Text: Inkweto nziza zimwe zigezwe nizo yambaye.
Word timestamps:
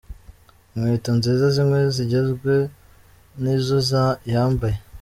Inkweto 0.73 1.09
nziza 1.19 1.45
zimwe 1.55 1.79
zigezwe 1.95 2.53
nizo 3.41 3.79
yambaye. 4.31 4.77